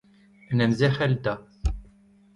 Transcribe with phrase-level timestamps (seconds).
[0.51, 1.35] en em zerc'hel da